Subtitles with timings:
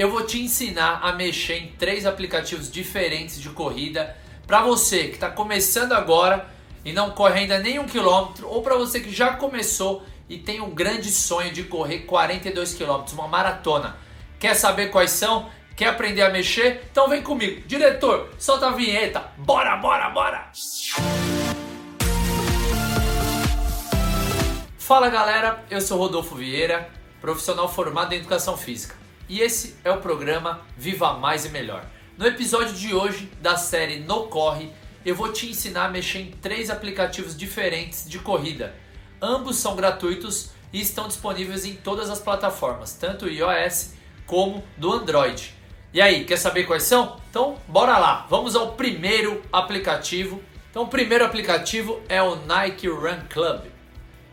[0.00, 5.14] eu vou te ensinar a mexer em três aplicativos diferentes de corrida para você que
[5.16, 6.48] está começando agora
[6.82, 10.58] e não corre ainda nem um quilômetro, ou para você que já começou e tem
[10.58, 13.98] um grande sonho de correr 42 quilômetros, uma maratona.
[14.38, 15.50] Quer saber quais são?
[15.76, 16.82] Quer aprender a mexer?
[16.90, 17.60] Então vem comigo.
[17.66, 19.22] Diretor, solta a vinheta.
[19.36, 20.50] Bora, bora, bora!
[24.78, 26.88] Fala galera, eu sou Rodolfo Vieira,
[27.20, 28.99] profissional formado em educação física.
[29.30, 31.86] E esse é o programa Viva Mais e Melhor.
[32.18, 34.72] No episódio de hoje da série No Corre,
[35.06, 38.74] eu vou te ensinar a mexer em três aplicativos diferentes de corrida.
[39.22, 43.94] Ambos são gratuitos e estão disponíveis em todas as plataformas, tanto iOS
[44.26, 45.54] como do Android.
[45.94, 47.20] E aí, quer saber quais são?
[47.30, 48.26] Então, bora lá.
[48.28, 50.42] Vamos ao primeiro aplicativo.
[50.72, 53.66] Então, o primeiro aplicativo é o Nike Run Club.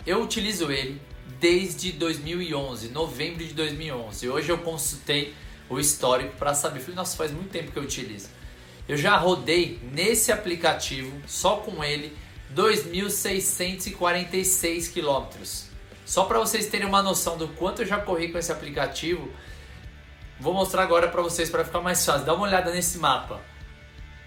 [0.07, 0.99] Eu utilizo ele
[1.40, 4.27] desde 2011, novembro de 2011.
[4.30, 5.36] Hoje eu consultei
[5.70, 6.80] o histórico para saber.
[6.80, 8.30] Falei, nossa, faz muito tempo que eu utilizo.
[8.88, 12.16] Eu já rodei nesse aplicativo, só com ele,
[12.55, 15.68] 2.646 quilômetros.
[16.05, 19.29] Só para vocês terem uma noção do quanto eu já corri com esse aplicativo,
[20.40, 22.24] Vou mostrar agora para vocês para ficar mais fácil.
[22.24, 23.41] Dá uma olhada nesse mapa.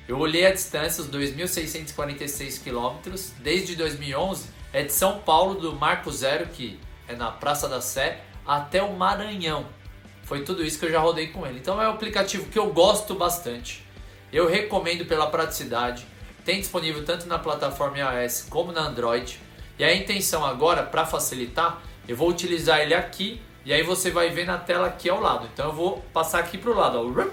[0.08, 6.10] Eu olhei a distância, os 2.646 quilômetros, desde 2011, é de São Paulo, do Marco
[6.10, 6.80] Zero, que
[7.10, 9.66] é na Praça da Sé, até o Maranhão.
[10.22, 11.58] Foi tudo isso que eu já rodei com ele.
[11.58, 13.84] Então é um aplicativo que eu gosto bastante.
[14.32, 16.06] Eu recomendo pela praticidade.
[16.44, 19.40] Tem disponível tanto na plataforma iOS como na Android.
[19.78, 24.30] E a intenção agora, para facilitar, eu vou utilizar ele aqui e aí você vai
[24.30, 25.48] ver na tela aqui ao lado.
[25.52, 26.98] Então eu vou passar aqui para o lado.
[26.98, 27.26] Ó.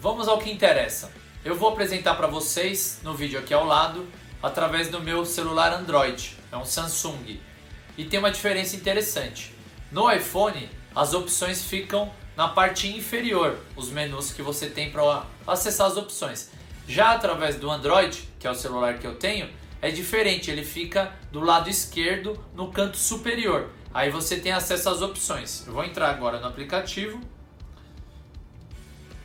[0.00, 1.12] Vamos ao que interessa.
[1.44, 4.06] Eu vou apresentar para vocês no vídeo aqui ao lado
[4.42, 6.36] através do meu celular Android.
[6.50, 7.38] É um Samsung.
[7.98, 9.52] E tem uma diferença interessante.
[9.90, 15.88] No iPhone, as opções ficam na parte inferior, os menus que você tem para acessar
[15.88, 16.50] as opções.
[16.86, 19.50] Já através do Android, que é o celular que eu tenho,
[19.82, 23.68] é diferente, ele fica do lado esquerdo no canto superior.
[23.92, 25.66] Aí você tem acesso às opções.
[25.66, 27.20] Eu vou entrar agora no aplicativo.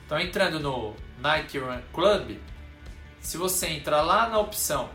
[0.06, 2.40] Então entrando no Nike Run Club,
[3.22, 4.90] se você entrar lá na opção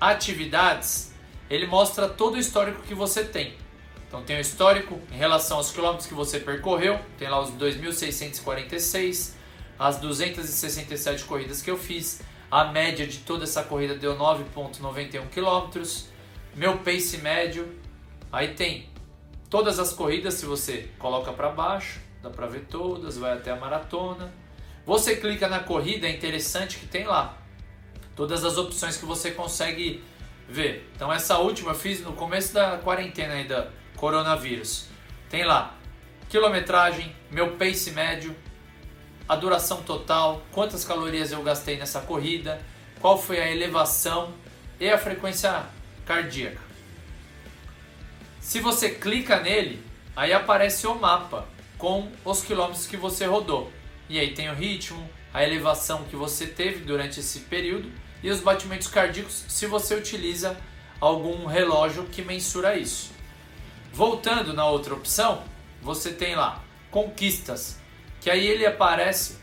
[0.00, 1.13] Atividades,
[1.48, 3.54] ele mostra todo o histórico que você tem.
[4.06, 9.32] Então tem o histórico em relação aos quilômetros que você percorreu, tem lá os 2.646,
[9.78, 16.08] as 267 corridas que eu fiz, a média de toda essa corrida deu 9.91 quilômetros,
[16.54, 17.84] meu pace médio
[18.34, 18.88] Aí tem
[19.48, 23.56] todas as corridas, se você coloca para baixo, dá para ver todas, vai até a
[23.56, 24.34] maratona.
[24.84, 27.38] Você clica na corrida, é interessante que tem lá
[28.16, 30.02] todas as opções que você consegue
[30.48, 30.90] ver.
[30.94, 34.86] Então essa última eu fiz no começo da quarentena aí da coronavírus.
[35.28, 35.76] Tem lá
[36.28, 38.34] quilometragem, meu pace médio,
[39.28, 42.60] a duração total, quantas calorias eu gastei nessa corrida,
[43.00, 44.34] qual foi a elevação
[44.80, 45.64] e a frequência
[46.04, 46.60] cardíaca.
[48.40, 49.82] Se você clica nele,
[50.14, 51.46] aí aparece o mapa
[51.78, 53.72] com os quilômetros que você rodou.
[54.08, 57.90] E aí tem o ritmo, a elevação que você teve durante esse período
[58.24, 60.56] e os batimentos cardíacos se você utiliza
[60.98, 63.12] algum relógio que mensura isso.
[63.92, 65.44] Voltando na outra opção,
[65.82, 67.78] você tem lá conquistas,
[68.22, 69.36] que aí ele aparece.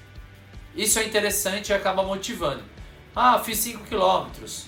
[0.75, 2.63] Isso é interessante e acaba motivando.
[3.15, 4.65] Ah, fiz 5 quilômetros.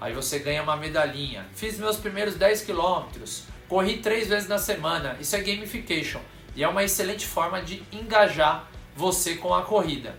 [0.00, 1.46] Aí você ganha uma medalhinha.
[1.54, 3.44] Fiz meus primeiros 10 quilômetros.
[3.68, 5.18] Corri três vezes na semana.
[5.20, 6.20] Isso é gamification.
[6.56, 10.18] E é uma excelente forma de engajar você com a corrida.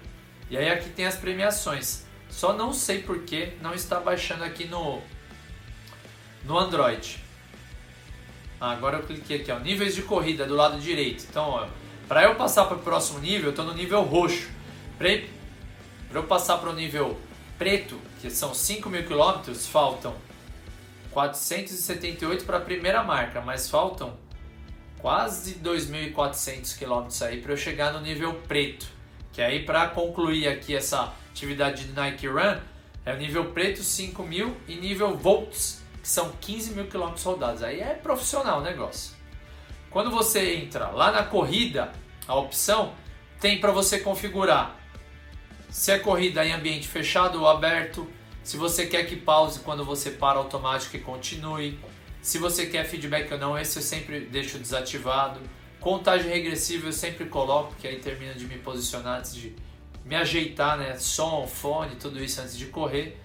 [0.51, 2.02] E aí aqui tem as premiações.
[2.33, 4.99] Só não sei por que não está baixando aqui no,
[6.43, 7.23] no Android.
[8.59, 11.25] Ah, agora eu cliquei aqui, ó, níveis de corrida do lado direito.
[11.29, 11.69] Então,
[12.07, 14.49] para eu passar para o próximo nível, eu estou no nível roxo.
[14.97, 15.19] Para
[16.11, 17.19] eu passar para o nível
[17.57, 20.15] preto, que são 5 mil quilômetros, faltam
[21.11, 24.17] 478 para a primeira marca, mas faltam
[24.97, 28.87] quase 2.400 quilômetros aí para eu chegar no nível preto.
[29.31, 32.57] Que aí para concluir aqui essa atividade de Nike Run,
[33.03, 37.63] é o nível preto 5.000 e nível volts, que são 15 mil quilômetros rodados.
[37.63, 39.15] Aí é profissional o negócio.
[39.89, 41.91] Quando você entra lá na corrida,
[42.27, 42.93] a opção
[43.41, 44.79] tem para você configurar
[45.69, 48.07] se é corrida em ambiente fechado ou aberto,
[48.43, 51.79] se você quer que pause quando você para automático e continue.
[52.21, 55.39] Se você quer feedback ou não, esse eu sempre deixo desativado.
[55.79, 59.55] Contagem regressiva eu sempre coloco, que aí termina de me posicionar antes de
[60.05, 60.97] me ajeitar, né?
[60.97, 63.17] Som, fone, tudo isso antes de correr.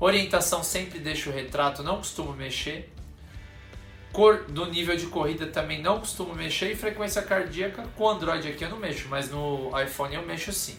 [0.00, 2.92] Orientação sempre deixo o retrato, não costumo mexer.
[4.12, 8.46] Cor do nível de corrida também não costumo mexer e frequência cardíaca com o Android
[8.46, 10.76] aqui eu não mexo, mas no iPhone eu mexo sim.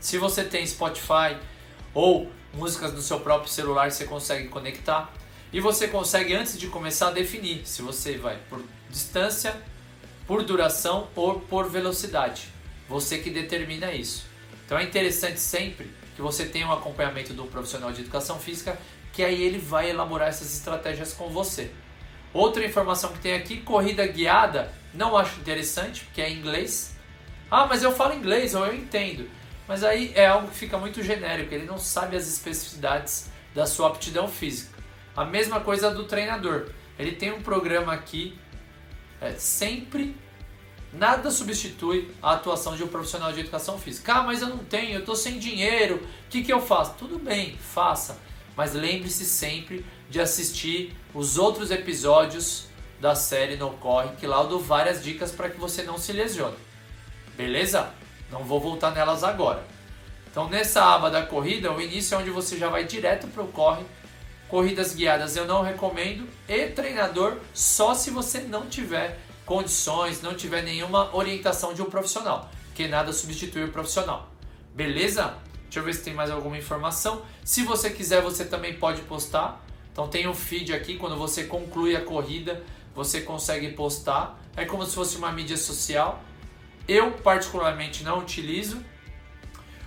[0.00, 1.36] Se você tem Spotify
[1.94, 5.12] ou músicas no seu próprio celular, você consegue conectar
[5.52, 8.60] e você consegue antes de começar definir se você vai por
[8.90, 9.54] distância,
[10.26, 12.48] por duração ou por velocidade.
[12.88, 14.31] Você que determina isso.
[14.72, 18.78] Então é interessante sempre que você tenha um acompanhamento do profissional de educação física,
[19.12, 21.70] que aí ele vai elaborar essas estratégias com você.
[22.32, 26.96] Outra informação que tem aqui, corrida guiada, não acho interessante, porque é em inglês.
[27.50, 29.28] Ah, mas eu falo inglês, ou eu entendo.
[29.68, 33.88] Mas aí é algo que fica muito genérico, ele não sabe as especificidades da sua
[33.88, 34.78] aptidão física.
[35.14, 36.70] A mesma coisa do treinador.
[36.98, 38.38] Ele tem um programa aqui,
[39.20, 40.16] é, sempre
[40.92, 44.14] nada substitui a atuação de um profissional de educação física.
[44.14, 46.94] Ah, mas eu não tenho, eu estou sem dinheiro, o que, que eu faço?
[46.98, 48.18] Tudo bem, faça.
[48.56, 52.66] Mas lembre-se sempre de assistir os outros episódios
[53.00, 56.12] da série No Corre, que lá eu dou várias dicas para que você não se
[56.12, 56.56] lesione.
[57.36, 57.90] Beleza?
[58.30, 59.64] Não vou voltar nelas agora.
[60.30, 63.48] Então, nessa aba da corrida, o início é onde você já vai direto para o
[63.48, 63.84] corre.
[64.48, 66.26] Corridas guiadas eu não recomendo.
[66.48, 72.50] E treinador só se você não tiver condições, não tiver nenhuma orientação de um profissional.
[72.74, 74.30] Que nada substitui o profissional.
[74.74, 75.34] Beleza?
[75.64, 77.22] Deixa eu ver se tem mais alguma informação.
[77.44, 79.64] Se você quiser, você também pode postar.
[79.92, 82.62] Então tem um feed aqui, quando você conclui a corrida,
[82.94, 84.38] você consegue postar.
[84.56, 86.22] É como se fosse uma mídia social.
[86.88, 88.82] Eu particularmente não utilizo.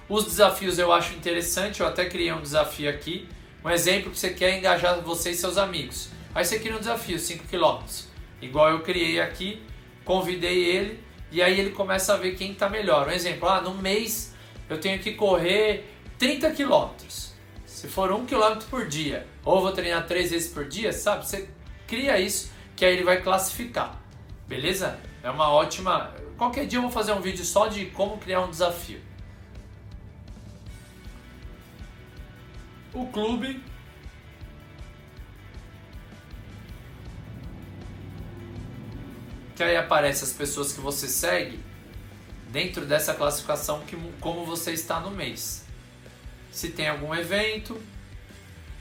[0.08, 3.28] Os desafios eu acho interessante, eu até criei um desafio aqui.
[3.63, 6.10] Um exemplo que você quer engajar você e seus amigos.
[6.34, 7.84] Aí você cria um desafio, 5 km.
[8.42, 9.62] Igual eu criei aqui,
[10.04, 11.00] convidei ele
[11.32, 13.08] e aí ele começa a ver quem está melhor.
[13.08, 14.34] Um exemplo, ah, no mês
[14.70, 17.34] eu tenho que correr 30 quilômetros.
[17.66, 21.26] Se for um quilômetro por dia, ou vou treinar três vezes por dia, sabe?
[21.26, 21.50] Você
[21.88, 24.02] cria isso, que aí ele vai classificar.
[24.48, 25.00] Beleza?
[25.22, 26.14] É uma ótima.
[26.38, 29.00] Qualquer dia eu vou fazer um vídeo só de como criar um desafio.
[32.94, 33.62] O clube
[39.56, 41.60] que aí aparece as pessoas que você segue
[42.52, 45.66] dentro dessa classificação que como você está no mês
[46.56, 47.80] se tem algum evento.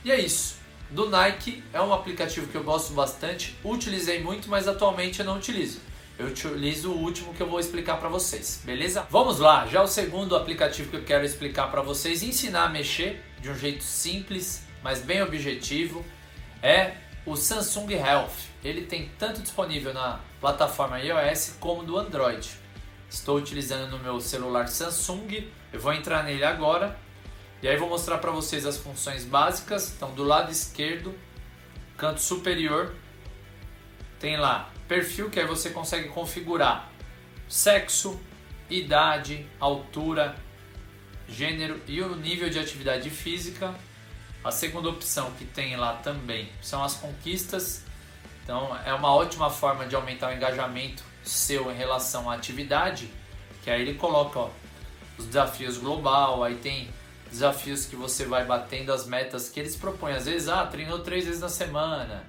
[0.03, 0.55] E é isso.
[0.89, 5.37] Do Nike é um aplicativo que eu gosto bastante, utilizei muito, mas atualmente eu não
[5.37, 5.81] utilizo.
[6.17, 9.05] Eu utilizo o último que eu vou explicar para vocês, beleza?
[9.09, 13.21] Vamos lá, já o segundo aplicativo que eu quero explicar para vocês, ensinar a mexer
[13.41, 16.05] de um jeito simples, mas bem objetivo,
[16.63, 16.93] é
[17.25, 18.49] o Samsung Health.
[18.63, 22.49] Ele tem tanto disponível na plataforma iOS como do Android.
[23.09, 26.97] Estou utilizando no meu celular Samsung, eu vou entrar nele agora
[27.61, 29.93] e aí vou mostrar para vocês as funções básicas.
[29.95, 31.15] Então, do lado esquerdo,
[31.97, 32.93] canto superior,
[34.19, 36.91] tem lá perfil, que aí você consegue configurar
[37.47, 38.19] sexo,
[38.69, 40.35] idade, altura,
[41.27, 43.73] gênero e o nível de atividade física.
[44.45, 47.83] A segunda opção que tem lá também são as conquistas.
[48.43, 53.09] Então é uma ótima forma de aumentar o engajamento seu em relação à atividade,
[53.63, 54.49] que aí ele coloca ó,
[55.17, 56.87] os desafios global, aí tem
[57.31, 60.13] desafios que você vai batendo as metas que eles propõem.
[60.13, 62.23] Às vezes, ah, treinou três vezes na semana,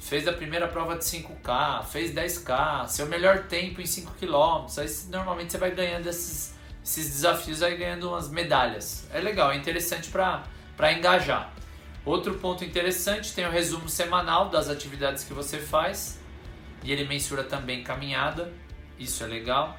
[0.00, 4.66] fez a primeira prova de 5K, fez 10K, seu melhor tempo em 5 km.
[4.78, 9.06] Aí normalmente você vai ganhando esses, esses desafios, vai ganhando umas medalhas.
[9.12, 10.10] É legal, é interessante
[10.76, 11.52] para engajar.
[12.04, 16.20] Outro ponto interessante tem o resumo semanal das atividades que você faz
[16.82, 18.52] e ele mensura também caminhada,
[18.98, 19.78] isso é legal.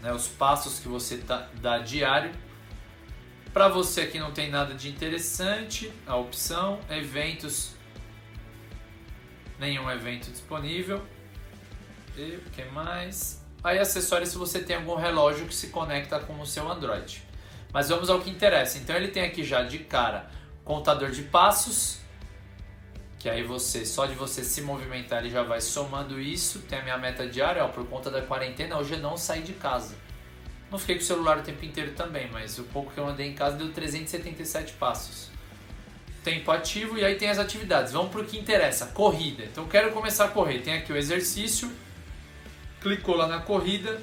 [0.00, 2.30] Né, os passos que você tá, dá diário
[3.56, 7.74] para você que não tem nada de interessante, a opção eventos,
[9.58, 11.02] nenhum evento disponível.
[12.14, 13.42] E o que mais?
[13.64, 17.25] Aí acessórios se você tem algum relógio que se conecta com o seu Android.
[17.76, 18.78] Mas vamos ao que interessa.
[18.78, 20.30] Então ele tem aqui já de cara
[20.64, 21.98] contador de passos,
[23.18, 26.60] que aí você só de você se movimentar ele já vai somando isso.
[26.60, 29.52] Tem a minha meta diária, ó, por conta da quarentena, hoje eu não saí de
[29.52, 29.94] casa.
[30.70, 33.28] Não fiquei com o celular o tempo inteiro também, mas o pouco que eu andei
[33.28, 35.28] em casa deu 377 passos.
[36.24, 37.92] Tempo ativo e aí tem as atividades.
[37.92, 39.44] Vamos para o que interessa, corrida.
[39.44, 40.60] Então eu quero começar a correr.
[40.60, 41.70] Tem aqui o exercício,
[42.80, 44.00] clicou lá na corrida,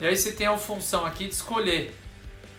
[0.00, 1.94] e aí você tem a função aqui de escolher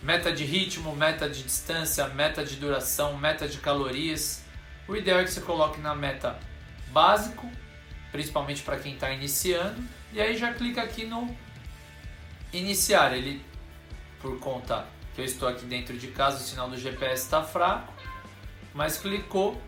[0.08, 4.42] meta de ritmo, meta de distância, meta de duração, meta de calorias.
[4.88, 6.40] O ideal é que você coloque na meta
[6.94, 7.52] básico,
[8.10, 9.84] principalmente para quem está iniciando,
[10.14, 11.36] e aí já clica aqui no
[12.54, 13.12] iniciar.
[13.12, 13.44] Ele,
[14.22, 17.92] por conta que eu estou aqui dentro de casa, o sinal do GPS está fraco,
[18.74, 19.62] mas clicou,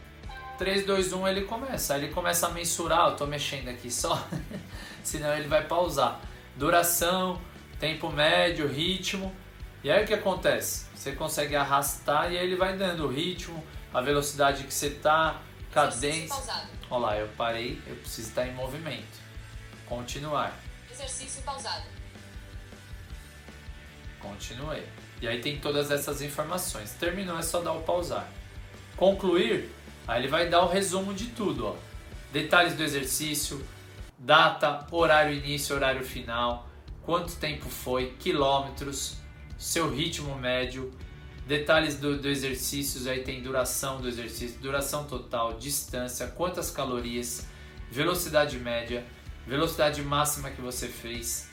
[0.57, 1.95] 3, 2, 1 ele começa.
[1.95, 4.25] Aí ele começa a mensurar, eu tô mexendo aqui só,
[5.03, 6.21] senão ele vai pausar.
[6.55, 7.41] Duração,
[7.77, 9.35] tempo médio, ritmo.
[9.83, 10.85] E aí o que acontece?
[10.93, 15.41] Você consegue arrastar e aí ele vai dando o ritmo, a velocidade que você tá,
[15.71, 16.35] cadência.
[16.89, 19.19] Olha lá, eu parei, eu preciso estar em movimento.
[19.85, 20.53] Continuar.
[20.91, 21.85] Exercício pausado.
[24.19, 24.85] Continuei.
[25.21, 26.91] E aí tem todas essas informações.
[26.93, 28.27] Terminou, é só dar o pausar.
[28.97, 29.73] Concluir,
[30.07, 31.67] aí ele vai dar o resumo de tudo.
[31.67, 31.75] Ó.
[32.33, 33.65] Detalhes do exercício,
[34.17, 36.67] data, horário início, horário final,
[37.03, 39.17] quanto tempo foi, quilômetros,
[39.59, 40.89] seu ritmo médio,
[41.45, 47.45] detalhes do, do exercícios, aí tem duração do exercício, duração total, distância, quantas calorias,
[47.91, 49.05] velocidade média,
[49.45, 51.49] velocidade máxima que você fez,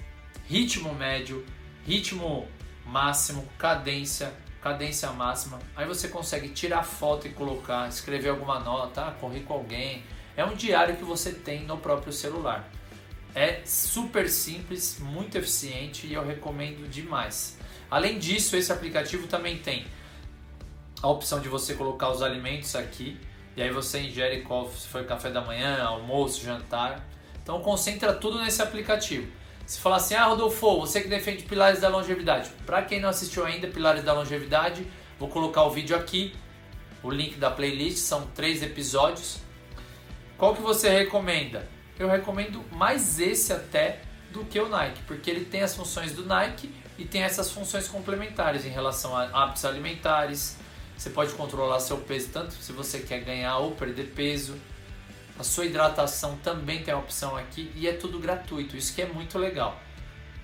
[0.46, 1.44] ritmo médio,
[1.84, 2.48] ritmo
[2.84, 4.32] máximo, cadência,
[4.62, 5.58] cadência máxima.
[5.75, 10.04] Aí você consegue tirar foto e colocar, escrever alguma nota, ah, com alguém.
[10.36, 12.70] É um diário que você tem no próprio celular.
[13.34, 17.58] É super simples, muito eficiente e eu recomendo demais.
[17.90, 19.87] Além disso, esse aplicativo também tem
[21.02, 23.19] a opção de você colocar os alimentos aqui
[23.57, 27.07] e aí você ingere qual se foi café da manhã, almoço, jantar.
[27.43, 29.26] Então concentra tudo nesse aplicativo.
[29.64, 32.50] Se falar assim, ah, Rodolfo, você que defende Pilares da Longevidade.
[32.64, 34.87] Para quem não assistiu ainda Pilares da Longevidade,
[35.19, 36.35] vou colocar o vídeo aqui,
[37.02, 39.38] o link da playlist, são três episódios.
[40.37, 41.66] Qual que você recomenda?
[41.99, 46.25] Eu recomendo mais esse até do que o Nike, porque ele tem as funções do
[46.25, 50.56] Nike e tem essas funções complementares em relação a hábitos alimentares.
[50.97, 54.56] Você pode controlar seu peso tanto se você quer ganhar ou perder peso
[55.38, 59.06] a sua hidratação também tem a opção aqui e é tudo gratuito, isso que é
[59.06, 59.78] muito legal.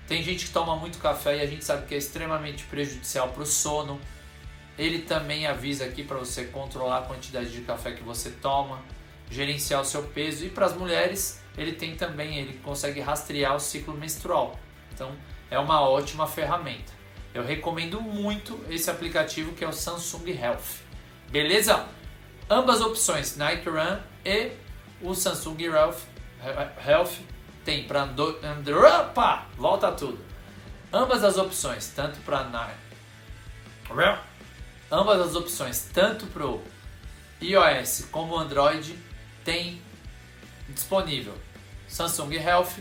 [0.07, 3.41] Tem gente que toma muito café e a gente sabe que é extremamente prejudicial para
[3.41, 3.99] o sono.
[4.77, 8.81] Ele também avisa aqui para você controlar a quantidade de café que você toma,
[9.31, 13.59] gerenciar o seu peso e para as mulheres ele tem também, ele consegue rastrear o
[13.59, 14.59] ciclo menstrual.
[14.93, 15.11] Então
[15.49, 16.91] é uma ótima ferramenta.
[17.33, 20.81] Eu recomendo muito esse aplicativo que é o Samsung Health.
[21.29, 21.85] Beleza?
[22.49, 24.51] Ambas opções, Nike Run e
[25.01, 25.97] o Samsung Health,
[26.85, 27.13] Health
[27.65, 28.85] tem para Android.
[28.85, 29.47] Opa!
[29.57, 30.19] Volta tudo.
[30.91, 32.41] Ambas as opções, tanto para
[34.91, 36.45] ambas as opções, tanto para
[37.41, 38.95] iOS como Android,
[39.43, 39.81] tem
[40.69, 41.33] disponível
[41.87, 42.73] Samsung Health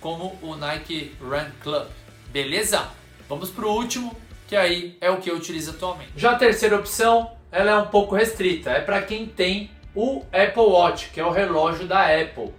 [0.00, 1.86] como o Nike Run Club.
[2.28, 2.88] Beleza?
[3.28, 4.16] Vamos para o último,
[4.46, 6.12] que aí é o que eu utilizo atualmente.
[6.16, 10.62] Já a terceira opção, ela é um pouco restrita, é para quem tem o Apple
[10.62, 12.52] Watch, que é o relógio da Apple.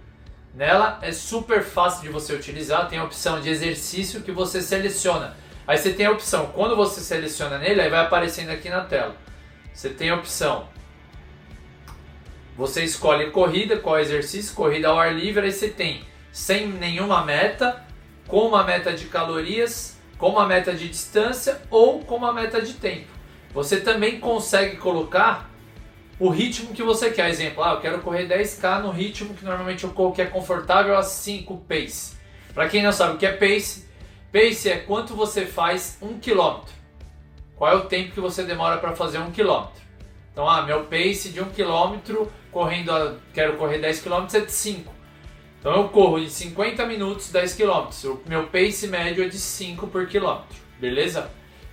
[0.54, 5.34] Nela é super fácil de você utilizar, tem a opção de exercício que você seleciona.
[5.66, 9.16] Aí você tem a opção, quando você seleciona nele, aí vai aparecendo aqui na tela.
[9.72, 10.68] Você tem a opção,
[12.56, 17.84] você escolhe corrida, qual exercício, corrida ao ar livre, aí você tem sem nenhuma meta,
[18.26, 22.74] com uma meta de calorias, com uma meta de distância ou com uma meta de
[22.74, 23.06] tempo.
[23.52, 25.50] Você também consegue colocar
[26.18, 27.28] o ritmo que você quer.
[27.28, 30.96] Exemplo, ah, eu quero correr 10k no ritmo que normalmente eu corro que é confortável
[30.96, 32.16] a 5 pace.
[32.54, 33.86] Para quem não sabe o que é pace,
[34.32, 36.60] pace é quanto você faz 1 km.
[37.56, 39.66] Qual é o tempo que você demora para fazer 1 km?
[40.32, 44.52] Então, ah, meu pace de 1 km correndo, a, quero correr 10 km é de
[44.52, 44.94] 5.
[45.58, 47.88] Então eu corro em 50 minutos 10 km.
[48.04, 51.30] O meu pace médio é de 5 por quilômetro, beleza?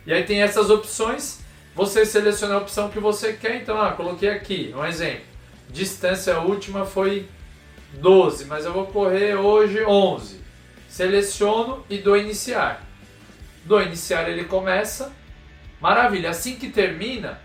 [0.08, 1.44] E aí tem essas opções
[1.80, 5.24] você seleciona a opção que você quer, então, ah, coloquei aqui, um exemplo.
[5.70, 7.26] Distância última foi
[7.94, 10.42] 12, mas eu vou correr hoje 11.
[10.90, 12.86] Seleciono e dou iniciar.
[13.64, 15.14] Dou iniciar, ele começa.
[15.80, 17.40] Maravilha, assim que termina,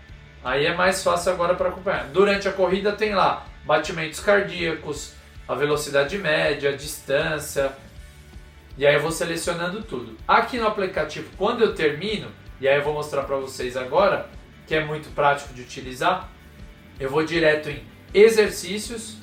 [0.45, 2.05] aí é mais fácil agora para acompanhar.
[2.05, 5.13] Durante a corrida tem lá batimentos cardíacos,
[5.47, 7.73] a velocidade média, a distância.
[8.77, 10.15] E aí eu vou selecionando tudo.
[10.27, 12.29] Aqui no aplicativo, quando eu termino,
[12.61, 14.29] e aí eu vou mostrar para vocês agora,
[14.67, 16.29] que é muito prático de utilizar.
[16.99, 17.83] Eu vou direto em
[18.13, 19.17] exercícios.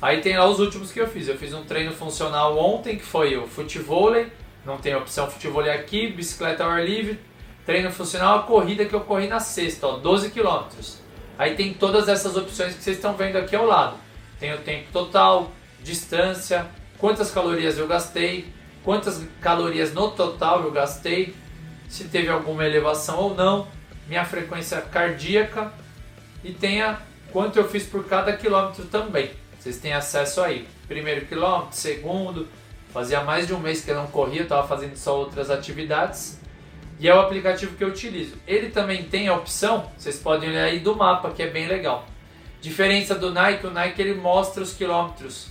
[0.00, 1.28] Aí tem lá os últimos que eu fiz.
[1.28, 4.32] Eu fiz um treino funcional ontem, que foi o futevôlei.
[4.64, 7.18] Não tem opção futevôlei aqui, bicicleta ao ar livre.
[7.66, 10.64] Treino funcional, a corrida que eu corri na sexta, ó, 12 km.
[11.38, 13.96] Aí tem todas essas opções que vocês estão vendo aqui ao lado.
[14.38, 15.52] Tem o tempo total,
[15.82, 16.66] distância,
[16.98, 18.52] quantas calorias eu gastei,
[18.84, 21.34] quantas calorias no total eu gastei,
[21.88, 23.66] se teve alguma elevação ou não,
[24.06, 25.72] minha frequência cardíaca
[26.42, 27.00] e tenha
[27.32, 29.30] quanto eu fiz por cada quilômetro também.
[29.58, 30.66] Vocês têm acesso aí.
[30.88, 32.48] Primeiro quilômetro, segundo.
[32.92, 36.40] Fazia mais de um mês que eu não corria, estava fazendo só outras atividades.
[37.00, 38.36] E é o aplicativo que eu utilizo.
[38.46, 42.04] Ele também tem a opção, vocês podem olhar aí do mapa, que é bem legal.
[42.60, 45.48] Diferença do Nike, o Nike ele mostra os quilômetros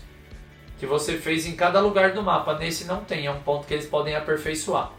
[0.78, 2.54] que você fez em cada lugar do mapa.
[2.54, 4.92] Nesse não tem, é um ponto que eles podem aperfeiçoar.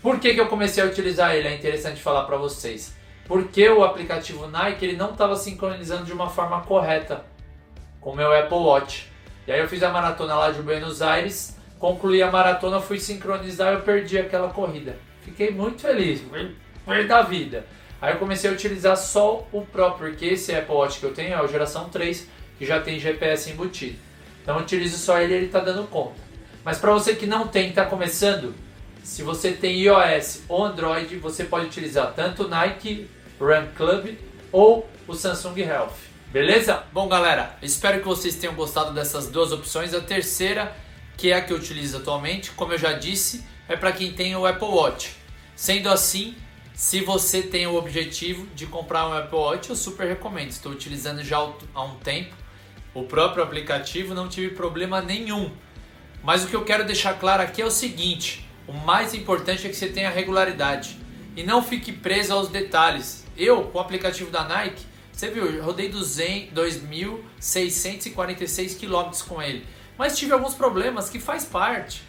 [0.00, 1.46] Por que, que eu comecei a utilizar ele?
[1.46, 2.96] É interessante falar para vocês.
[3.28, 7.22] Porque o aplicativo Nike ele não estava sincronizando de uma forma correta
[8.00, 9.12] com o meu Apple Watch.
[9.46, 13.72] E aí eu fiz a maratona lá de Buenos Aires, concluí a maratona, fui sincronizar
[13.72, 14.98] e eu perdi aquela corrida.
[15.24, 16.20] Fiquei muito feliz,
[16.84, 17.66] fui da vida.
[18.00, 21.30] Aí eu comecei a utilizar só o próprio, porque esse Apple Watch que eu tenho
[21.30, 22.28] é a geração 3,
[22.58, 23.96] que já tem GPS embutido.
[24.42, 26.20] Então eu utilizo só ele ele está dando conta.
[26.62, 28.54] Mas para você que não tem, está começando,
[29.02, 33.08] se você tem iOS ou Android, você pode utilizar tanto o Nike
[33.40, 34.16] Run Club
[34.52, 35.94] ou o Samsung Health.
[36.32, 36.82] Beleza?
[36.92, 39.94] Bom, galera, espero que vocês tenham gostado dessas duas opções.
[39.94, 40.74] A terceira,
[41.16, 44.36] que é a que eu utilizo atualmente, como eu já disse, é para quem tem
[44.36, 45.16] o Apple Watch.
[45.56, 46.34] Sendo assim,
[46.74, 50.50] se você tem o objetivo de comprar um Apple Watch, eu super recomendo.
[50.50, 51.38] Estou utilizando já
[51.74, 52.34] há um tempo
[52.94, 55.50] o próprio aplicativo, não tive problema nenhum.
[56.22, 59.70] Mas o que eu quero deixar claro aqui é o seguinte: o mais importante é
[59.70, 60.96] que você tenha regularidade
[61.36, 63.26] e não fique preso aos detalhes.
[63.36, 69.66] Eu, com o aplicativo da Nike, você viu, eu rodei 2.646 km com ele,
[69.98, 72.03] mas tive alguns problemas que faz parte.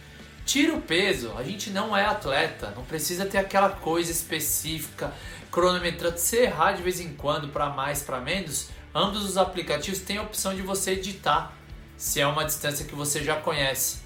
[0.46, 5.12] Tira o peso, a gente não é atleta, não precisa ter aquela coisa específica,
[5.50, 6.18] cronometrando.
[6.18, 10.22] Se errar de vez em quando, para mais, para menos, ambos os aplicativos têm a
[10.22, 11.52] opção de você editar,
[11.96, 13.98] se é uma distância que você já conhece.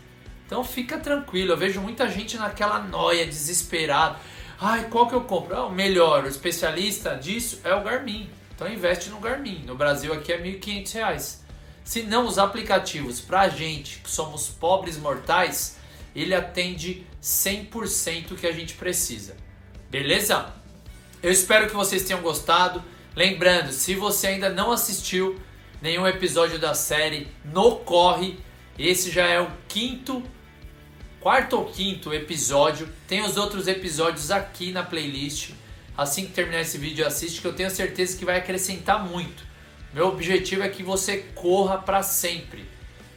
[0.47, 4.17] Então fica tranquilo, eu vejo muita gente naquela noia, desesperado.
[4.59, 5.55] Ai, qual que eu compro?
[5.55, 8.31] Ah, o melhor, o especialista disso é o Garmin.
[8.55, 9.63] Então investe no Garmin.
[9.67, 11.41] No Brasil aqui é R$ 1.500.
[11.85, 15.79] Se não, os aplicativos para a gente que somos pobres mortais,
[16.15, 19.37] ele atende 100% que a gente precisa.
[19.91, 20.53] Beleza?
[21.23, 22.83] Eu espero que vocês tenham gostado.
[23.15, 25.39] Lembrando, se você ainda não assistiu
[25.83, 28.39] nenhum episódio da série No Corre,
[28.79, 30.23] esse já é o quinto,
[31.21, 32.89] quarto ou quinto episódio.
[33.07, 35.51] Tem os outros episódios aqui na playlist
[36.01, 39.45] assim que terminar esse vídeo assiste que eu tenho certeza que vai acrescentar muito.
[39.93, 42.65] Meu objetivo é que você corra para sempre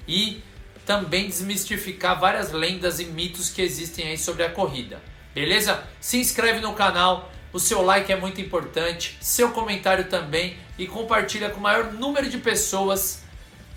[0.05, 0.41] e
[0.85, 5.01] também desmistificar várias lendas e mitos que existem aí sobre a corrida.
[5.33, 5.83] Beleza?
[5.99, 11.49] Se inscreve no canal, o seu like é muito importante, seu comentário também e compartilha
[11.49, 13.23] com o maior número de pessoas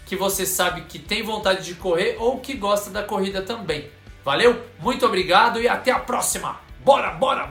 [0.07, 3.90] que você sabe que tem vontade de correr ou que gosta da corrida também.
[4.25, 4.64] Valeu?
[4.81, 6.61] Muito obrigado e até a próxima.
[6.85, 7.45] Bora, bora,